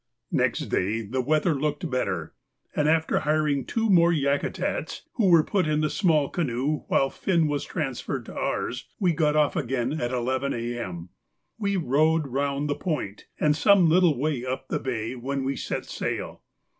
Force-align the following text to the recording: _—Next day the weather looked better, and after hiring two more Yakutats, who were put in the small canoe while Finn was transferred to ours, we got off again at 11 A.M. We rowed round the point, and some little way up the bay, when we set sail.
_—Next 0.33 0.61
day 0.69 1.03
the 1.03 1.21
weather 1.21 1.53
looked 1.53 1.87
better, 1.87 2.33
and 2.75 2.89
after 2.89 3.19
hiring 3.19 3.63
two 3.65 3.87
more 3.87 4.11
Yakutats, 4.11 5.01
who 5.13 5.27
were 5.29 5.43
put 5.43 5.67
in 5.67 5.81
the 5.81 5.91
small 5.91 6.27
canoe 6.27 6.85
while 6.87 7.11
Finn 7.11 7.47
was 7.47 7.63
transferred 7.65 8.25
to 8.25 8.33
ours, 8.33 8.87
we 8.99 9.13
got 9.13 9.35
off 9.35 9.55
again 9.55 10.01
at 10.01 10.09
11 10.09 10.55
A.M. 10.55 11.09
We 11.59 11.77
rowed 11.77 12.27
round 12.29 12.67
the 12.67 12.73
point, 12.73 13.27
and 13.39 13.55
some 13.55 13.89
little 13.89 14.17
way 14.17 14.43
up 14.43 14.69
the 14.69 14.79
bay, 14.79 15.13
when 15.15 15.43
we 15.43 15.55
set 15.55 15.85
sail. 15.85 16.41